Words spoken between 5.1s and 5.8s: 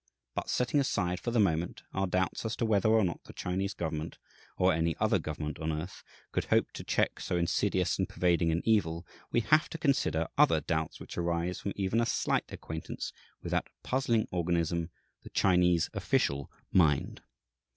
government on